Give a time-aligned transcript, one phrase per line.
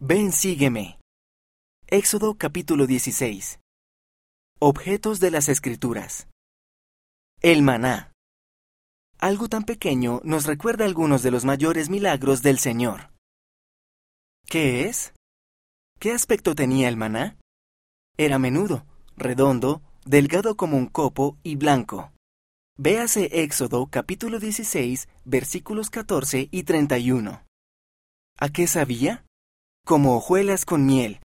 [0.00, 1.00] Ven, sígueme.
[1.88, 3.58] Éxodo capítulo 16.
[4.60, 6.28] Objetos de las Escrituras.
[7.42, 8.12] El maná.
[9.18, 13.10] Algo tan pequeño nos recuerda algunos de los mayores milagros del Señor.
[14.46, 15.14] ¿Qué es?
[15.98, 17.36] ¿Qué aspecto tenía el maná?
[18.16, 18.86] Era menudo,
[19.16, 22.12] redondo, delgado como un copo y blanco.
[22.76, 27.42] Véase Éxodo capítulo 16, versículos 14 y 31.
[28.38, 29.24] ¿A qué sabía?
[29.88, 31.18] Como hojuelas con miel.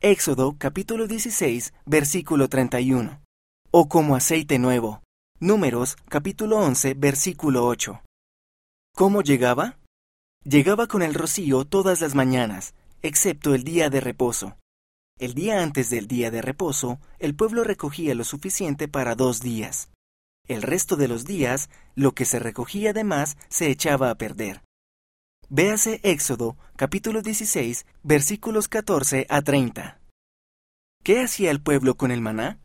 [0.00, 3.20] Éxodo capítulo 16, versículo 31.
[3.70, 5.02] O como aceite nuevo.
[5.40, 8.00] Números capítulo 11, versículo 8.
[8.94, 9.76] ¿Cómo llegaba?
[10.42, 14.56] Llegaba con el rocío todas las mañanas, excepto el día de reposo.
[15.18, 19.90] El día antes del día de reposo, el pueblo recogía lo suficiente para dos días.
[20.46, 24.62] El resto de los días, lo que se recogía de más se echaba a perder.
[25.50, 29.98] Véase Éxodo, capítulo 16, versículos 14 a 30.
[31.02, 32.60] ¿Qué hacía el pueblo con el maná?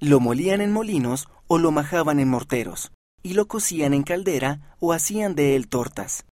[0.00, 2.90] Lo molían en molinos o lo majaban en morteros,
[3.22, 6.26] y lo cocían en caldera o hacían de él tortas.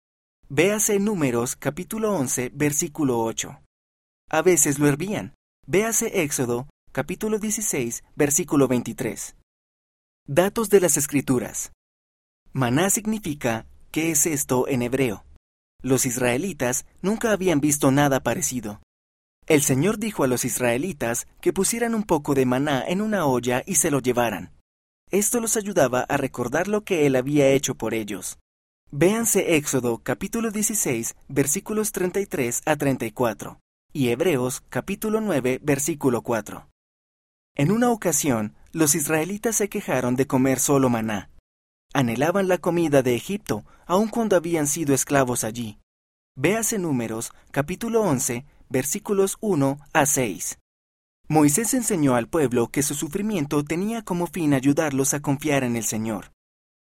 [0.49, 3.61] Véase Números capítulo 11, versículo 8.
[4.31, 5.35] A veces lo hervían.
[5.67, 9.35] Véase Éxodo capítulo 16, versículo 23.
[10.25, 11.71] Datos de las Escrituras.
[12.53, 15.28] Maná significa ¿qué es esto en hebreo?
[15.81, 18.81] Los israelitas nunca habían visto nada parecido.
[19.47, 23.63] El Señor dijo a los israelitas que pusieran un poco de maná en una olla
[23.65, 24.51] y se lo llevaran.
[25.09, 28.37] Esto los ayudaba a recordar lo que Él había hecho por ellos.
[28.91, 33.59] Véanse Éxodo capítulo 16 versículos 33 a 34
[33.93, 36.67] y Hebreos capítulo 9 versículo 4.
[37.55, 41.29] En una ocasión, los israelitas se quejaron de comer solo maná.
[41.91, 45.79] Anhelaban la comida de Egipto, aun cuando habían sido esclavos allí.
[46.35, 50.59] Véase Números, capítulo 11, versículos 1 a 6.
[51.27, 55.83] Moisés enseñó al pueblo que su sufrimiento tenía como fin ayudarlos a confiar en el
[55.83, 56.31] Señor.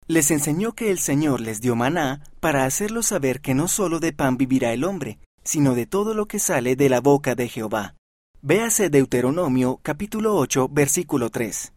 [0.07, 4.11] Les enseñó que el Señor les dio maná para hacerlos saber que no solo de
[4.11, 7.95] pan vivirá el hombre, sino de todo lo que sale de la boca de Jehová.
[8.41, 11.74] Véase Deuteronomio capítulo 8 versículo 3.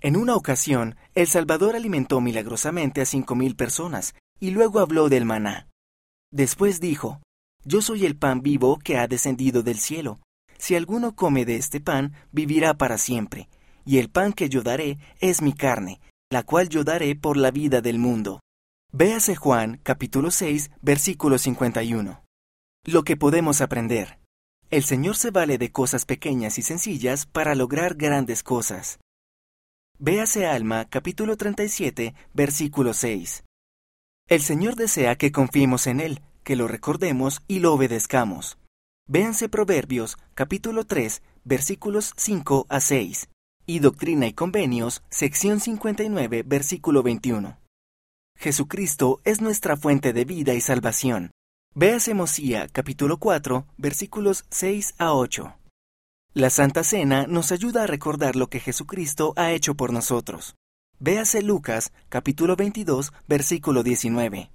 [0.00, 5.24] En una ocasión, el Salvador alimentó milagrosamente a cinco mil personas, y luego habló del
[5.24, 5.68] maná.
[6.30, 7.20] Después dijo,
[7.64, 10.20] Yo soy el pan vivo que ha descendido del cielo.
[10.56, 13.48] Si alguno come de este pan, vivirá para siempre.
[13.84, 17.50] Y el pan que yo daré es mi carne, la cual yo daré por la
[17.50, 18.40] vida del mundo.
[18.92, 22.22] Véase Juan capítulo 6, versículo 51.
[22.84, 24.18] Lo que podemos aprender.
[24.70, 28.98] El Señor se vale de cosas pequeñas y sencillas para lograr grandes cosas.
[30.00, 33.42] Véase Alma capítulo 37, versículo 6.
[34.28, 38.58] El Señor desea que confiemos en Él, que lo recordemos y lo obedezcamos.
[39.08, 43.28] Véanse Proverbios capítulo 3, versículos 5 a 6
[43.66, 47.58] y Doctrina y Convenios, sección 59, versículo 21.
[48.36, 51.32] Jesucristo es nuestra fuente de vida y salvación.
[51.74, 55.57] Véase Mosía capítulo 4, versículos 6 a 8.
[56.34, 60.56] La Santa Cena nos ayuda a recordar lo que Jesucristo ha hecho por nosotros.
[61.00, 64.50] Véase Lucas, capítulo 22, versículo 19.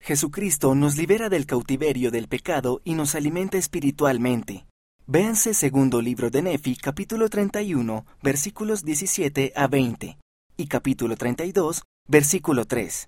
[0.00, 4.66] Jesucristo nos libera del cautiverio del pecado y nos alimenta espiritualmente.
[5.06, 10.18] Véanse segundo libro de Nefi, capítulo 31, versículos 17 a 20,
[10.58, 13.04] y capítulo 32, versículo 3.